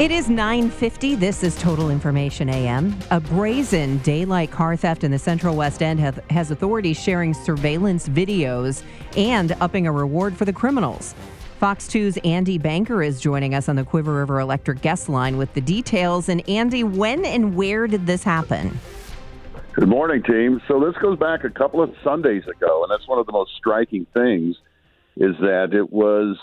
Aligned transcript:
It 0.00 0.10
is 0.10 0.28
9:50. 0.28 1.14
This 1.14 1.44
is 1.44 1.54
Total 1.54 1.88
Information 1.88 2.48
AM. 2.48 2.96
A 3.12 3.20
brazen 3.20 3.98
daylight 3.98 4.50
car 4.50 4.74
theft 4.74 5.04
in 5.04 5.12
the 5.12 5.20
Central 5.20 5.54
West 5.54 5.84
End 5.84 6.00
have, 6.00 6.16
has 6.30 6.50
authorities 6.50 7.00
sharing 7.00 7.32
surveillance 7.32 8.08
videos 8.08 8.82
and 9.16 9.52
upping 9.60 9.86
a 9.86 9.92
reward 9.92 10.36
for 10.36 10.46
the 10.46 10.52
criminals. 10.52 11.14
Fox 11.60 11.86
2's 11.86 12.16
Andy 12.24 12.58
Banker 12.58 13.04
is 13.04 13.20
joining 13.20 13.54
us 13.54 13.68
on 13.68 13.76
the 13.76 13.84
Cuivre 13.84 14.16
River 14.16 14.40
Electric 14.40 14.80
guest 14.82 15.08
line 15.08 15.36
with 15.36 15.54
the 15.54 15.60
details. 15.60 16.28
And 16.28 16.46
Andy, 16.48 16.82
when 16.82 17.24
and 17.24 17.54
where 17.54 17.86
did 17.86 18.04
this 18.04 18.24
happen? 18.24 18.76
Good 19.74 19.88
morning, 19.88 20.24
team. 20.24 20.60
So 20.66 20.80
this 20.80 20.96
goes 21.00 21.20
back 21.20 21.44
a 21.44 21.50
couple 21.50 21.80
of 21.80 21.94
Sundays 22.02 22.42
ago, 22.48 22.82
and 22.82 22.90
that's 22.90 23.06
one 23.06 23.20
of 23.20 23.26
the 23.26 23.32
most 23.32 23.52
striking 23.56 24.08
things 24.12 24.56
is 25.16 25.36
that 25.38 25.72
it 25.72 25.92
was 25.92 26.36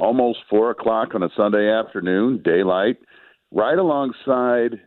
almost 0.00 0.40
four 0.48 0.70
o'clock 0.70 1.14
on 1.14 1.22
a 1.22 1.28
Sunday 1.36 1.70
afternoon, 1.70 2.42
daylight, 2.42 2.96
right 3.52 3.78
alongside 3.78 4.80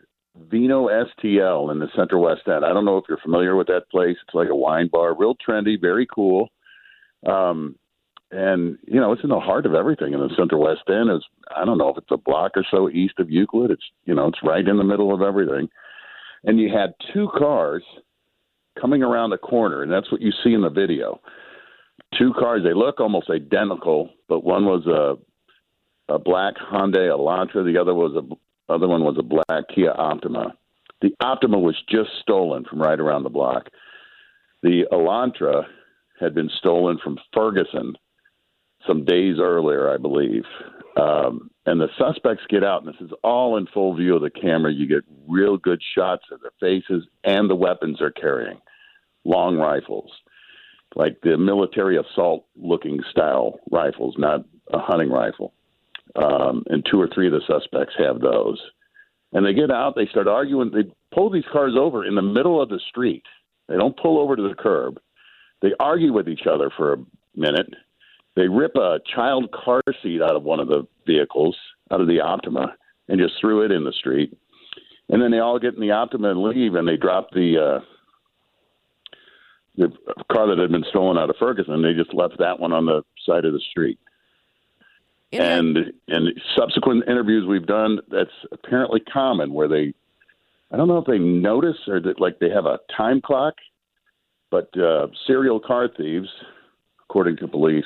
Vino 0.50 0.88
STL 0.88 1.72
in 1.72 1.80
the 1.80 1.88
Central 1.96 2.24
West 2.24 2.42
End. 2.48 2.66
I 2.66 2.74
don't 2.74 2.86
know 2.86 2.98
if 2.98 3.06
you're 3.08 3.20
familiar 3.20 3.56
with 3.56 3.68
that 3.68 3.90
place. 3.92 4.18
It's 4.26 4.34
like 4.34 4.50
a 4.50 4.56
wine 4.56 4.90
bar, 4.92 5.16
real 5.16 5.36
trendy, 5.36 5.80
very 5.80 6.08
cool. 6.14 6.50
Um, 7.28 7.76
and 8.32 8.80
you 8.88 9.00
know, 9.00 9.12
it's 9.12 9.24
in 9.24 9.30
the 9.30 9.40
heart 9.40 9.68
of 9.68 9.76
everything 9.76 10.14
in 10.14 10.20
the 10.20 10.34
Central 10.36 10.62
West 10.62 10.90
End. 10.90 11.10
It's 11.12 11.26
I 11.56 11.64
don't 11.64 11.78
know 11.78 11.90
if 11.90 11.98
it's 11.98 12.12
a 12.12 12.18
block 12.18 12.54
or 12.56 12.66
so 12.70 12.90
east 12.90 13.20
of 13.20 13.30
Euclid. 13.30 13.70
It's 13.70 13.86
you 14.06 14.16
know, 14.16 14.28
it's 14.28 14.40
right 14.44 14.68
in 14.68 14.78
the 14.78 14.84
middle 14.84 15.14
of 15.14 15.22
everything. 15.22 15.70
And 16.44 16.60
you 16.60 16.70
had 16.76 16.96
two 17.14 17.30
cars 17.38 17.84
coming 18.82 19.04
around 19.04 19.30
the 19.30 19.38
corner, 19.38 19.84
and 19.84 19.92
that's 19.92 20.12
what 20.12 20.22
you 20.22 20.32
see 20.44 20.54
in 20.54 20.62
the 20.62 20.70
video 20.70 21.22
two 22.18 22.34
cars. 22.38 22.64
They 22.64 22.74
look 22.74 23.00
almost 23.00 23.30
identical, 23.30 24.10
but 24.28 24.44
one 24.44 24.66
was 24.66 24.86
a 24.88 25.18
a 26.14 26.20
black 26.20 26.56
Hyundai 26.56 27.10
Elantra. 27.10 27.64
The 27.64 27.80
other 27.80 27.94
was 27.94 28.16
a 28.16 28.72
other 28.72 28.88
one 28.88 29.04
was 29.04 29.18
a 29.18 29.24
black 29.24 29.66
Kia 29.74 29.92
Optima. 29.92 30.54
The 31.02 31.14
Optima 31.20 31.60
was 31.60 31.82
just 31.90 32.10
stolen 32.22 32.66
from 32.66 32.82
right 32.82 33.00
around 33.00 33.24
the 33.24 33.30
block. 33.30 33.70
The 34.62 34.86
Elantra 34.92 35.66
had 36.20 36.34
been 36.34 36.50
stolen 36.58 36.98
from 37.04 37.18
Ferguson 37.34 37.96
some 38.88 39.04
days 39.06 39.38
earlier, 39.40 39.90
I 39.90 39.98
believe. 39.98 40.44
Um, 40.96 41.50
and 41.66 41.82
the 41.82 41.90
suspects 41.98 42.44
get 42.50 42.64
out, 42.64 42.84
and 42.84 42.94
this 42.94 43.02
is 43.02 43.12
all 43.24 43.58
in 43.58 43.68
full 43.68 43.96
view 43.96 44.16
of 44.16 44.22
the 44.22 44.30
camera. 44.30 44.72
You 44.72 44.88
get 44.88 45.04
real 45.28 45.58
good 45.58 45.82
shots 45.96 46.24
of 46.32 46.40
their 46.42 46.52
faces 46.60 47.06
and 47.24 47.50
the 47.50 47.56
weapons 47.56 47.98
they're 48.00 48.12
carrying 48.12 48.60
long 49.26 49.58
rifles 49.58 50.12
like 50.96 51.20
the 51.22 51.38
military 51.38 51.98
assault 51.98 52.46
looking 52.56 53.00
style 53.12 53.60
rifles, 53.72 54.16
not 54.18 54.46
a 54.72 54.80
hunting 54.80 55.10
rifle. 55.10 55.54
Um, 56.16 56.64
and 56.68 56.86
two 56.90 57.02
or 57.02 57.08
three 57.08 57.28
of 57.28 57.34
the 57.34 57.42
suspects 57.48 57.96
have 57.98 58.20
those. 58.20 58.62
And 59.32 59.46
they 59.46 59.54
get 59.54 59.72
out, 59.72 59.96
they 59.96 60.06
start 60.06 60.28
arguing. 60.28 60.72
They 60.72 60.94
pull 61.14 61.32
these 61.32 61.46
cars 61.52 61.74
over 61.78 62.06
in 62.06 62.14
the 62.14 62.22
middle 62.22 62.62
of 62.62 62.70
the 62.70 62.80
street. 62.90 63.24
They 63.68 63.76
don't 63.76 63.98
pull 63.98 64.20
over 64.20 64.36
to 64.36 64.48
the 64.48 64.54
curb. 64.54 65.00
They 65.62 65.72
argue 65.80 66.14
with 66.14 66.28
each 66.28 66.46
other 66.46 66.70
for 66.76 66.94
a 66.94 66.98
minute. 67.36 67.74
They 68.36 68.48
rip 68.48 68.76
a 68.76 69.00
child 69.16 69.52
car 69.52 69.82
seat 70.02 70.22
out 70.22 70.36
of 70.36 70.44
one 70.44 70.60
of 70.60 70.68
the 70.68 70.88
vehicles, 71.08 71.56
out 71.92 72.02
of 72.02 72.08
the 72.08 72.20
Optima, 72.20 72.76
and 73.08 73.20
just 73.20 73.36
threw 73.40 73.64
it 73.64 73.72
in 73.72 73.84
the 73.84 73.94
street. 73.94 74.38
And 75.10 75.22
then 75.22 75.32
they 75.32 75.40
all 75.40 75.60
get 75.60 75.76
in 75.76 75.82
the 75.82 75.92
Optima 75.92 76.32
and 76.32 76.44
leave, 76.44 76.76
and 76.76 76.88
they 76.88 76.98
drop 76.98 77.30
the 77.32 77.58
uh, 77.58 77.86
the 79.76 79.90
car 80.32 80.48
that 80.48 80.62
had 80.62 80.72
been 80.72 80.86
stolen 80.90 81.18
out 81.18 81.30
of 81.30 81.36
Ferguson. 81.38 81.82
They 81.82 81.94
just 81.94 82.14
left 82.14 82.38
that 82.40 82.60
one 82.60 82.74
on 82.74 82.86
the 82.86 83.04
side 83.26 83.46
of 83.46 83.54
the 83.54 83.62
street. 83.72 84.00
And 85.32 85.92
and 86.08 86.40
subsequent 86.56 87.06
interviews 87.08 87.48
we've 87.48 87.66
done, 87.66 88.00
that's 88.10 88.30
apparently 88.52 89.00
common 89.00 89.52
where 89.52 89.68
they, 89.68 89.94
I 90.72 90.78
don't 90.78 90.88
know 90.88 91.00
if 91.00 91.08
they 91.08 91.18
notice 91.18 91.78
or 91.88 92.00
that 92.02 92.22
like 92.22 92.38
they 92.38 92.52
have 92.52 92.68
a 92.68 92.80
time 92.96 93.20
clock, 93.20 93.56
but 94.52 94.70
uh, 94.78 95.08
serial 95.26 95.60
car 95.60 95.90
thieves, 95.98 96.30
according 97.10 97.38
to 97.38 97.48
police, 97.48 97.84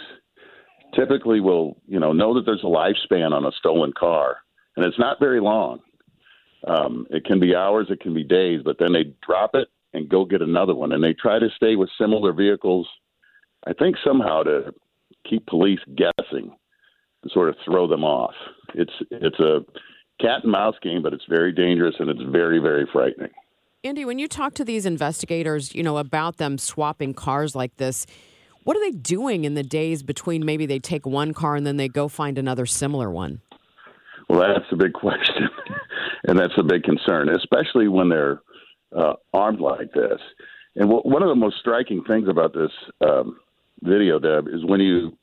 typically 0.94 1.40
will 1.40 1.78
you 1.88 2.02
know 2.02 2.12
know 2.12 2.34
that 2.34 2.46
there's 2.46 2.64
a 2.64 2.66
lifespan 2.66 3.32
on 3.32 3.46
a 3.46 3.52
stolen 3.58 3.94
car, 3.98 4.40
and 4.76 4.86
it's 4.86 5.00
not 5.00 5.18
very 5.18 5.40
long. 5.40 5.80
Um, 6.66 7.08
it 7.10 7.24
can 7.24 7.40
be 7.40 7.56
hours, 7.56 7.88
it 7.90 8.02
can 8.02 8.14
be 8.14 8.26
days, 8.26 8.60
but 8.66 8.78
then 8.78 8.92
they 8.92 9.14
drop 9.26 9.52
it 9.54 9.70
and 9.98 10.10
go 10.10 10.26
get 10.26 10.42
another 10.42 10.76
one. 10.76 10.92
And 10.92 11.04
they 11.04 11.14
try 11.14 11.40
to 11.40 11.50
stay 11.56 11.76
with 11.76 11.90
similar 12.00 12.34
vehicles, 12.34 12.88
I 13.66 13.74
think 13.74 13.98
somehow 14.06 14.44
to 14.44 14.74
keep 15.30 15.46
police 15.48 15.80
guessing, 15.96 16.56
to 17.24 17.30
sort 17.30 17.50
of 17.50 17.56
throw 17.66 17.88
them 17.88 18.04
off. 18.04 18.34
It's 18.74 18.94
it's 19.12 19.40
a 19.40 19.66
cat 20.22 20.44
and 20.44 20.52
mouse 20.52 20.76
game, 20.82 21.02
but 21.04 21.14
it's 21.14 21.26
very 21.30 21.52
dangerous 21.52 21.96
and 22.00 22.10
it's 22.10 22.22
very 22.32 22.60
very 22.60 22.88
frightening. 22.92 23.32
Andy, 23.84 24.06
when 24.06 24.20
you 24.20 24.28
talk 24.28 24.54
to 24.56 24.66
these 24.66 24.86
investigators, 24.86 25.74
you 25.76 25.84
know, 25.84 25.98
about 25.98 26.38
them 26.38 26.58
swapping 26.58 27.14
cars 27.14 27.56
like 27.56 27.78
this, 27.78 28.06
what 28.64 28.76
are 28.76 28.82
they 28.82 28.92
doing 28.92 29.46
in 29.46 29.54
the 29.54 29.64
days 29.64 30.04
between 30.04 30.46
maybe 30.46 30.66
they 30.66 30.80
take 30.80 31.06
one 31.06 31.34
car 31.34 31.56
and 31.56 31.66
then 31.66 31.78
they 31.78 31.88
go 31.88 32.08
find 32.08 32.38
another 32.38 32.66
similar 32.66 33.10
one? 33.10 33.42
Well, 34.30 34.40
that's 34.40 34.70
a 34.72 34.76
big 34.76 34.94
question, 34.94 35.48
and 36.28 36.38
that's 36.38 36.58
a 36.58 36.64
big 36.64 36.84
concern, 36.84 37.30
especially 37.30 37.88
when 37.88 38.10
they're 38.10 38.42
uh, 38.96 39.14
armed 39.34 39.60
like 39.60 39.92
this. 39.94 40.20
And 40.76 40.90
w- 40.90 41.02
one 41.02 41.24
of 41.24 41.30
the 41.30 41.36
most 41.36 41.58
striking 41.60 42.04
things 42.04 42.28
about 42.30 42.54
this 42.54 42.72
um, 43.02 43.38
video, 43.82 44.20
Deb, 44.20 44.48
is 44.48 44.66
when 44.66 44.80
you, 44.80 45.18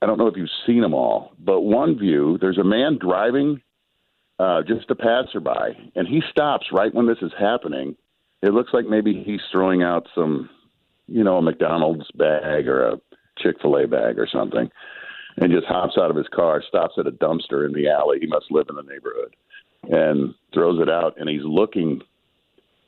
I 0.00 0.06
don't 0.06 0.18
know 0.18 0.26
if 0.26 0.36
you've 0.36 0.48
seen 0.66 0.80
them 0.80 0.94
all, 0.94 1.32
but 1.38 1.60
one 1.60 1.98
view, 1.98 2.38
there's 2.40 2.58
a 2.58 2.64
man 2.64 2.98
driving 3.00 3.60
uh, 4.38 4.62
just 4.62 4.90
a 4.90 4.94
passerby, 4.94 5.90
and 5.96 6.06
he 6.06 6.22
stops 6.30 6.68
right 6.72 6.94
when 6.94 7.06
this 7.06 7.18
is 7.22 7.32
happening. 7.38 7.96
It 8.42 8.54
looks 8.54 8.72
like 8.72 8.86
maybe 8.86 9.22
he's 9.24 9.40
throwing 9.50 9.82
out 9.82 10.06
some, 10.14 10.48
you 11.08 11.24
know, 11.24 11.38
a 11.38 11.42
McDonald's 11.42 12.08
bag 12.14 12.68
or 12.68 12.86
a 12.86 13.00
Chick 13.38 13.56
fil 13.60 13.76
A 13.76 13.86
bag 13.86 14.18
or 14.18 14.28
something, 14.32 14.70
and 15.38 15.52
just 15.52 15.66
hops 15.66 15.96
out 15.98 16.10
of 16.10 16.16
his 16.16 16.28
car, 16.28 16.62
stops 16.66 16.94
at 16.98 17.06
a 17.06 17.12
dumpster 17.12 17.66
in 17.66 17.72
the 17.72 17.88
alley. 17.88 18.18
He 18.20 18.26
must 18.26 18.50
live 18.50 18.66
in 18.68 18.76
the 18.76 18.82
neighborhood, 18.82 19.34
and 19.84 20.34
throws 20.54 20.80
it 20.80 20.88
out, 20.88 21.14
and 21.18 21.28
he's 21.28 21.44
looking 21.44 22.00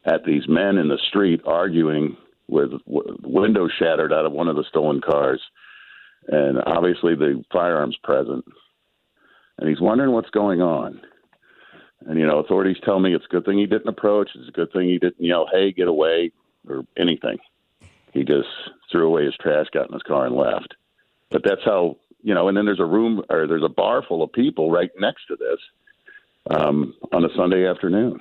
at 0.04 0.24
these 0.24 0.48
men 0.48 0.78
in 0.78 0.88
the 0.88 0.98
street 1.08 1.42
arguing 1.44 2.16
with 2.48 2.70
w- 2.86 3.16
windows 3.22 3.72
shattered 3.78 4.12
out 4.12 4.26
of 4.26 4.32
one 4.32 4.48
of 4.48 4.56
the 4.56 4.64
stolen 4.68 5.00
cars, 5.00 5.40
and 6.28 6.58
obviously 6.66 7.14
the 7.14 7.44
firearms 7.52 7.96
present. 8.02 8.44
And 9.58 9.68
he's 9.68 9.80
wondering 9.80 10.12
what's 10.12 10.30
going 10.30 10.62
on. 10.62 11.00
And 12.06 12.18
you 12.18 12.26
know, 12.26 12.38
authorities 12.38 12.78
tell 12.82 12.98
me 12.98 13.14
it's 13.14 13.26
a 13.26 13.32
good 13.32 13.44
thing 13.44 13.58
he 13.58 13.66
didn't 13.66 13.88
approach. 13.88 14.30
It's 14.34 14.48
a 14.48 14.52
good 14.52 14.72
thing 14.72 14.88
he 14.88 14.98
didn't 14.98 15.22
yell, 15.22 15.46
"Hey, 15.52 15.70
get 15.70 15.86
away!" 15.86 16.32
or 16.66 16.84
anything. 16.96 17.38
He 18.12 18.24
just 18.24 18.48
threw 18.90 19.06
away 19.06 19.26
his 19.26 19.36
trash, 19.36 19.66
got 19.72 19.88
in 19.88 19.92
his 19.92 20.02
car, 20.02 20.26
and 20.26 20.34
left. 20.34 20.74
But 21.30 21.42
that's 21.44 21.62
how 21.64 21.98
you 22.22 22.34
know. 22.34 22.48
And 22.48 22.56
then 22.56 22.64
there's 22.64 22.80
a 22.80 22.86
room 22.86 23.22
or 23.28 23.46
there's 23.46 23.62
a 23.62 23.68
bar 23.68 24.02
full 24.02 24.22
of 24.22 24.32
people 24.32 24.70
right 24.70 24.90
next 24.98 25.26
to 25.28 25.36
this 25.36 25.58
um, 26.50 26.94
on 27.12 27.24
a 27.24 27.34
Sunday 27.36 27.66
afternoon. 27.68 28.20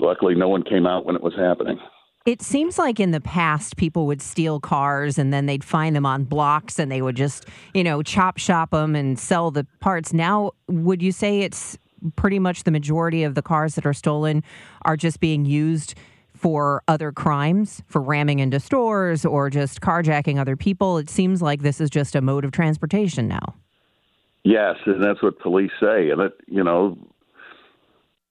Luckily, 0.00 0.34
no 0.34 0.48
one 0.48 0.62
came 0.62 0.86
out 0.86 1.04
when 1.04 1.16
it 1.16 1.22
was 1.22 1.34
happening. 1.34 1.78
It 2.26 2.42
seems 2.42 2.78
like 2.78 3.00
in 3.00 3.10
the 3.10 3.20
past, 3.20 3.76
people 3.76 4.06
would 4.06 4.20
steal 4.20 4.60
cars 4.60 5.18
and 5.18 5.32
then 5.32 5.46
they'd 5.46 5.64
find 5.64 5.96
them 5.96 6.04
on 6.04 6.24
blocks 6.24 6.78
and 6.78 6.92
they 6.92 7.00
would 7.00 7.16
just, 7.16 7.46
you 7.72 7.82
know, 7.82 8.02
chop 8.02 8.36
shop 8.36 8.72
them 8.72 8.94
and 8.94 9.18
sell 9.18 9.50
the 9.50 9.66
parts. 9.80 10.12
Now, 10.12 10.50
would 10.68 11.02
you 11.02 11.10
say 11.10 11.40
it's 11.40 11.78
pretty 12.16 12.38
much 12.38 12.64
the 12.64 12.70
majority 12.70 13.24
of 13.24 13.34
the 13.34 13.42
cars 13.42 13.76
that 13.76 13.86
are 13.86 13.94
stolen 13.94 14.44
are 14.82 14.96
just 14.96 15.20
being 15.20 15.46
used 15.46 15.94
for 16.34 16.82
other 16.86 17.10
crimes, 17.12 17.82
for 17.86 18.00
ramming 18.00 18.38
into 18.38 18.60
stores 18.60 19.24
or 19.24 19.48
just 19.48 19.80
carjacking 19.80 20.38
other 20.38 20.56
people? 20.56 20.98
It 20.98 21.08
seems 21.08 21.40
like 21.40 21.62
this 21.62 21.80
is 21.80 21.88
just 21.88 22.14
a 22.14 22.20
mode 22.20 22.44
of 22.44 22.52
transportation 22.52 23.26
now. 23.26 23.54
Yes, 24.44 24.76
and 24.86 25.02
that's 25.02 25.22
what 25.22 25.38
police 25.40 25.72
say. 25.80 26.10
And 26.10 26.20
it, 26.20 26.32
you 26.46 26.62
know, 26.62 26.98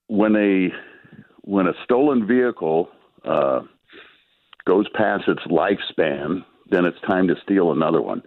when 0.07 0.35
a 0.35 0.69
when 1.47 1.65
a 1.65 1.73
stolen 1.85 2.27
vehicle 2.27 2.89
uh, 3.23 3.61
goes 4.65 4.85
past 4.93 5.23
its 5.29 5.41
lifespan, 5.49 6.43
then 6.69 6.83
it's 6.83 6.99
time 7.07 7.25
to 7.29 7.35
steal 7.41 7.71
another 7.71 8.01
one. 8.01 8.21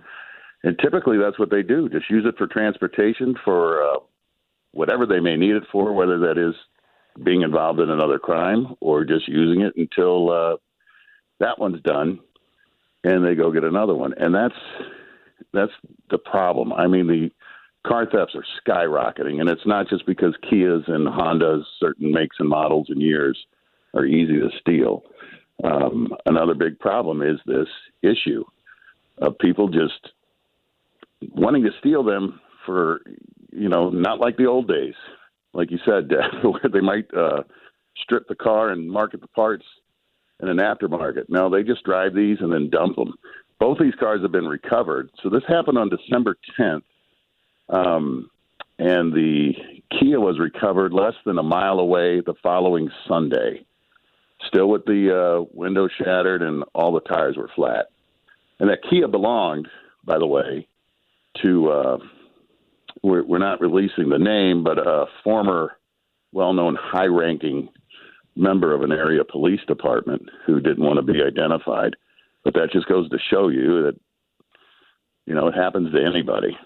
And 0.62 0.78
typically, 0.78 1.18
that's 1.18 1.38
what 1.38 1.50
they 1.50 1.62
do. 1.62 1.90
Just 1.90 2.08
use 2.08 2.24
it 2.26 2.38
for 2.38 2.46
transportation 2.46 3.34
for 3.44 3.82
uh, 3.82 3.98
whatever 4.72 5.04
they 5.04 5.20
may 5.20 5.36
need 5.36 5.54
it 5.54 5.64
for, 5.70 5.92
whether 5.92 6.18
that 6.20 6.38
is 6.38 6.54
being 7.22 7.42
involved 7.42 7.78
in 7.78 7.90
another 7.90 8.18
crime 8.18 8.74
or 8.80 9.04
just 9.04 9.28
using 9.28 9.62
it 9.62 9.74
until 9.76 10.30
uh, 10.30 10.56
that 11.40 11.58
one's 11.58 11.82
done, 11.82 12.20
and 13.04 13.24
they 13.24 13.34
go 13.34 13.52
get 13.52 13.64
another 13.64 13.94
one. 13.94 14.14
And 14.16 14.34
that's 14.34 14.54
that's 15.52 15.72
the 16.08 16.18
problem. 16.18 16.72
I 16.72 16.86
mean, 16.86 17.06
the 17.06 17.30
car 17.86 18.06
thefts 18.06 18.34
are 18.34 18.44
skyrocketing, 18.66 19.40
and 19.40 19.48
it's 19.48 19.66
not 19.66 19.88
just 19.88 20.06
because 20.06 20.34
Kias 20.50 20.88
and 20.90 21.06
Hondas, 21.06 21.62
certain 21.78 22.12
makes 22.12 22.36
and 22.38 22.48
models 22.48 22.86
and 22.90 23.00
years, 23.00 23.38
are 23.94 24.04
easy 24.04 24.38
to 24.38 24.50
steal. 24.60 25.04
Um, 25.64 26.08
another 26.26 26.54
big 26.54 26.78
problem 26.78 27.22
is 27.22 27.38
this 27.46 27.68
issue 28.02 28.44
of 29.18 29.38
people 29.38 29.68
just 29.68 30.12
wanting 31.32 31.62
to 31.64 31.70
steal 31.78 32.02
them 32.02 32.40
for, 32.64 33.00
you 33.52 33.68
know, 33.68 33.90
not 33.90 34.20
like 34.20 34.36
the 34.36 34.46
old 34.46 34.68
days, 34.68 34.94
like 35.52 35.70
you 35.70 35.78
said, 35.84 36.10
where 36.42 36.70
they 36.72 36.80
might 36.80 37.12
uh, 37.14 37.42
strip 38.02 38.28
the 38.28 38.34
car 38.34 38.70
and 38.70 38.90
market 38.90 39.20
the 39.20 39.28
parts 39.28 39.64
in 40.42 40.48
an 40.48 40.58
aftermarket. 40.58 41.24
No, 41.28 41.50
they 41.50 41.62
just 41.62 41.84
drive 41.84 42.14
these 42.14 42.38
and 42.40 42.52
then 42.52 42.70
dump 42.70 42.96
them. 42.96 43.14
Both 43.58 43.78
these 43.78 43.94
cars 44.00 44.22
have 44.22 44.32
been 44.32 44.48
recovered. 44.48 45.10
So 45.22 45.28
this 45.28 45.42
happened 45.46 45.76
on 45.76 45.90
December 45.90 46.36
10th. 46.58 46.82
Um, 47.70 48.30
and 48.78 49.12
the 49.12 49.52
Kia 49.98 50.20
was 50.20 50.38
recovered 50.38 50.92
less 50.92 51.14
than 51.24 51.38
a 51.38 51.42
mile 51.42 51.78
away 51.78 52.20
the 52.20 52.34
following 52.42 52.90
Sunday 53.08 53.64
still 54.46 54.68
with 54.68 54.84
the 54.84 55.14
uh, 55.14 55.44
window 55.52 55.88
shattered 55.88 56.42
and 56.42 56.64
all 56.74 56.92
the 56.92 57.00
tires 57.00 57.36
were 57.36 57.50
flat. 57.54 57.86
And 58.58 58.68
that 58.68 58.82
Kia 58.88 59.08
belonged, 59.08 59.68
by 60.04 60.18
the 60.18 60.26
way, 60.26 60.66
to 61.42 61.70
uh, 61.70 61.98
we're, 63.02 63.24
we're 63.24 63.38
not 63.38 63.60
releasing 63.60 64.08
the 64.08 64.18
name, 64.18 64.64
but 64.64 64.78
a 64.78 65.06
former 65.22 65.76
well-known 66.32 66.76
high-ranking 66.80 67.68
member 68.36 68.74
of 68.74 68.82
an 68.82 68.92
area 68.92 69.24
police 69.24 69.60
department 69.66 70.22
who 70.46 70.60
didn't 70.60 70.84
want 70.84 70.96
to 70.96 71.12
be 71.12 71.22
identified. 71.22 71.96
But 72.44 72.54
that 72.54 72.70
just 72.72 72.88
goes 72.88 73.08
to 73.10 73.18
show 73.30 73.48
you 73.48 73.82
that 73.82 74.00
you 75.26 75.34
know 75.34 75.48
it 75.48 75.54
happens 75.54 75.92
to 75.92 76.02
anybody. 76.02 76.56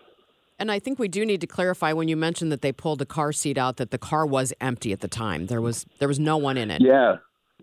And 0.58 0.70
I 0.70 0.78
think 0.78 0.98
we 0.98 1.08
do 1.08 1.26
need 1.26 1.40
to 1.40 1.46
clarify 1.46 1.92
when 1.92 2.08
you 2.08 2.16
mentioned 2.16 2.52
that 2.52 2.62
they 2.62 2.72
pulled 2.72 3.00
the 3.00 3.06
car 3.06 3.32
seat 3.32 3.58
out 3.58 3.76
that 3.78 3.90
the 3.90 3.98
car 3.98 4.24
was 4.24 4.52
empty 4.60 4.92
at 4.92 5.00
the 5.00 5.08
time. 5.08 5.46
There 5.46 5.60
was 5.60 5.84
there 5.98 6.08
was 6.08 6.20
no 6.20 6.36
one 6.36 6.56
in 6.56 6.70
it. 6.70 6.80
Yeah, 6.80 7.16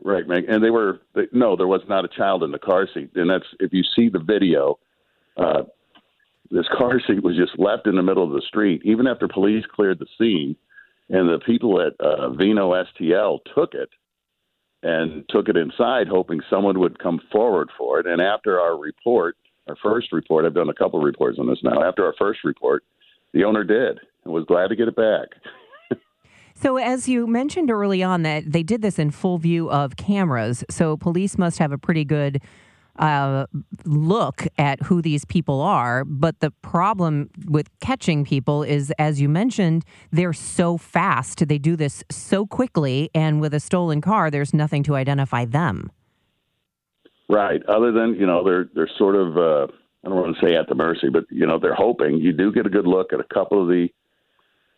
Right, 0.03 0.27
Meg. 0.27 0.45
And 0.47 0.63
they 0.63 0.71
were 0.71 0.99
they, 1.13 1.27
no, 1.31 1.55
there 1.55 1.67
was 1.67 1.81
not 1.87 2.05
a 2.05 2.07
child 2.07 2.43
in 2.43 2.51
the 2.51 2.59
car 2.59 2.87
seat. 2.91 3.11
And 3.15 3.29
that's 3.29 3.45
if 3.59 3.71
you 3.71 3.83
see 3.95 4.09
the 4.09 4.19
video, 4.19 4.79
uh, 5.37 5.63
this 6.49 6.65
car 6.75 6.99
seat 7.07 7.23
was 7.23 7.37
just 7.37 7.59
left 7.59 7.87
in 7.87 7.95
the 7.95 8.03
middle 8.03 8.23
of 8.23 8.31
the 8.31 8.41
street, 8.47 8.81
even 8.83 9.07
after 9.07 9.27
police 9.27 9.63
cleared 9.73 9.99
the 9.99 10.07
scene, 10.17 10.55
and 11.09 11.29
the 11.29 11.39
people 11.45 11.81
at 11.81 11.93
uh, 11.99 12.31
Vino 12.31 12.71
STL 12.71 13.39
took 13.55 13.73
it 13.73 13.89
and 14.83 15.23
took 15.29 15.47
it 15.47 15.57
inside, 15.57 16.07
hoping 16.07 16.41
someone 16.49 16.79
would 16.79 16.97
come 16.97 17.21
forward 17.31 17.69
for 17.77 17.99
it. 17.99 18.07
And 18.07 18.19
after 18.19 18.59
our 18.59 18.75
report, 18.75 19.37
our 19.67 19.75
first 19.83 20.11
report, 20.11 20.45
I've 20.45 20.53
done 20.53 20.69
a 20.69 20.73
couple 20.73 20.99
of 20.99 21.05
reports 21.05 21.37
on 21.39 21.47
this 21.47 21.59
now. 21.63 21.83
After 21.83 22.05
our 22.05 22.13
first 22.17 22.39
report, 22.43 22.83
the 23.33 23.43
owner 23.43 23.63
did 23.63 23.99
and 24.25 24.33
was 24.33 24.45
glad 24.45 24.67
to 24.69 24.75
get 24.75 24.87
it 24.87 24.95
back. 24.95 25.29
So, 26.53 26.77
as 26.77 27.09
you 27.09 27.25
mentioned 27.25 27.71
early 27.71 28.03
on, 28.03 28.21
that 28.21 28.51
they 28.51 28.61
did 28.61 28.83
this 28.83 28.99
in 28.99 29.09
full 29.09 29.39
view 29.39 29.71
of 29.71 29.95
cameras, 29.95 30.63
so 30.69 30.95
police 30.95 31.37
must 31.37 31.57
have 31.57 31.71
a 31.71 31.77
pretty 31.77 32.05
good 32.05 32.39
uh, 32.99 33.47
look 33.85 34.45
at 34.57 34.81
who 34.83 35.01
these 35.01 35.25
people 35.25 35.61
are. 35.61 36.05
But 36.05 36.39
the 36.39 36.51
problem 36.61 37.29
with 37.47 37.67
catching 37.79 38.23
people 38.23 38.61
is, 38.61 38.93
as 38.99 39.19
you 39.19 39.27
mentioned, 39.27 39.85
they're 40.11 40.33
so 40.33 40.77
fast. 40.77 41.47
They 41.47 41.57
do 41.57 41.75
this 41.75 42.03
so 42.11 42.45
quickly, 42.45 43.09
and 43.15 43.41
with 43.41 43.53
a 43.53 43.59
stolen 43.59 44.01
car, 44.01 44.29
there's 44.29 44.53
nothing 44.53 44.83
to 44.83 44.95
identify 44.95 45.45
them. 45.45 45.91
Right. 47.31 47.61
Other 47.67 47.91
than 47.91 48.15
you 48.15 48.25
know, 48.25 48.43
they're 48.43 48.69
they're 48.75 48.89
sort 48.97 49.15
of 49.15 49.37
uh, 49.37 49.67
I 50.05 50.09
don't 50.09 50.15
want 50.15 50.35
to 50.37 50.45
say 50.45 50.55
at 50.55 50.67
the 50.67 50.75
mercy, 50.75 51.09
but 51.11 51.23
you 51.29 51.47
know, 51.47 51.59
they're 51.59 51.73
hoping 51.75 52.17
you 52.17 52.33
do 52.33 52.51
get 52.51 52.65
a 52.65 52.69
good 52.69 52.87
look 52.87 53.13
at 53.13 53.19
a 53.19 53.33
couple 53.33 53.61
of 53.61 53.69
the 53.69 53.87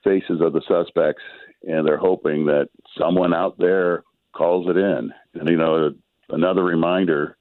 faces 0.04 0.42
of 0.42 0.54
the 0.54 0.62
suspects 0.68 1.24
and 1.64 1.88
they're 1.88 1.98
hoping 1.98 2.46
that 2.46 2.70
someone 3.00 3.34
out 3.34 3.58
there 3.58 4.04
calls 4.34 4.68
it 4.70 4.78
in. 4.78 5.12
And 5.36 5.50
you 5.50 5.58
know, 5.58 5.92
another 6.30 6.64
reminder: 6.64 7.38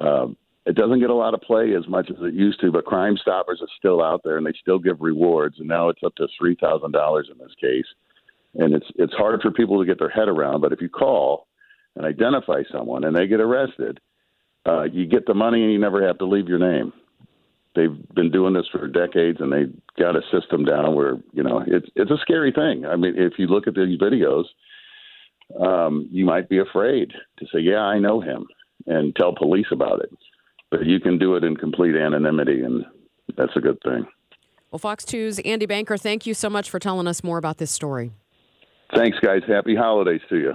uh, 0.00 0.26
it 0.66 0.76
doesn't 0.76 1.00
get 1.00 1.10
a 1.10 1.14
lot 1.14 1.34
of 1.34 1.40
play 1.40 1.74
as 1.74 1.86
much 1.88 2.10
as 2.10 2.16
it 2.20 2.34
used 2.34 2.60
to, 2.60 2.72
but 2.72 2.84
Crime 2.84 3.16
Stoppers 3.20 3.60
is 3.60 3.70
still 3.78 4.02
out 4.02 4.22
there, 4.24 4.38
and 4.38 4.46
they 4.46 4.54
still 4.60 4.78
give 4.78 5.00
rewards. 5.00 5.56
And 5.58 5.68
now 5.68 5.88
it's 5.88 6.02
up 6.04 6.14
to 6.16 6.28
three 6.38 6.56
thousand 6.60 6.92
dollars 6.92 7.28
in 7.30 7.38
this 7.38 7.54
case, 7.60 7.86
and 8.54 8.74
it's 8.74 8.86
it's 8.96 9.14
hard 9.14 9.40
for 9.42 9.50
people 9.50 9.78
to 9.78 9.86
get 9.86 9.98
their 9.98 10.10
head 10.10 10.28
around. 10.28 10.60
But 10.60 10.72
if 10.72 10.80
you 10.80 10.88
call 10.88 11.46
and 11.96 12.06
identify 12.06 12.62
someone, 12.72 13.04
and 13.04 13.14
they 13.14 13.26
get 13.26 13.40
arrested, 13.40 14.00
uh, 14.66 14.84
you 14.84 15.06
get 15.06 15.26
the 15.26 15.34
money, 15.34 15.62
and 15.62 15.72
you 15.72 15.78
never 15.78 16.06
have 16.06 16.18
to 16.18 16.26
leave 16.26 16.48
your 16.48 16.58
name 16.58 16.92
they've 17.74 17.96
been 18.14 18.30
doing 18.30 18.54
this 18.54 18.66
for 18.72 18.86
decades 18.88 19.38
and 19.40 19.52
they 19.52 19.64
got 19.98 20.16
a 20.16 20.22
system 20.32 20.64
down 20.64 20.94
where 20.94 21.16
you 21.32 21.42
know 21.42 21.62
it's 21.66 21.88
it's 21.96 22.10
a 22.10 22.18
scary 22.20 22.52
thing. 22.52 22.84
I 22.86 22.96
mean, 22.96 23.14
if 23.16 23.34
you 23.38 23.46
look 23.46 23.66
at 23.66 23.74
these 23.74 23.98
videos, 23.98 24.44
um, 25.60 26.08
you 26.10 26.24
might 26.24 26.48
be 26.48 26.58
afraid 26.58 27.12
to 27.38 27.46
say, 27.52 27.60
"Yeah, 27.60 27.80
I 27.80 27.98
know 27.98 28.20
him," 28.20 28.46
and 28.86 29.14
tell 29.14 29.34
police 29.34 29.66
about 29.70 30.00
it. 30.00 30.10
But 30.70 30.86
you 30.86 31.00
can 31.00 31.18
do 31.18 31.34
it 31.34 31.44
in 31.44 31.56
complete 31.56 31.96
anonymity, 31.96 32.62
and 32.62 32.84
that's 33.36 33.56
a 33.56 33.60
good 33.60 33.78
thing. 33.82 34.06
Well, 34.70 34.78
Fox 34.78 35.04
2's 35.04 35.40
Andy 35.40 35.66
Banker, 35.66 35.96
thank 35.96 36.26
you 36.26 36.34
so 36.34 36.48
much 36.48 36.70
for 36.70 36.78
telling 36.78 37.08
us 37.08 37.24
more 37.24 37.38
about 37.38 37.58
this 37.58 37.72
story. 37.72 38.12
Thanks, 38.94 39.18
guys. 39.18 39.42
Happy 39.48 39.74
holidays 39.74 40.20
to 40.28 40.36
you. 40.36 40.54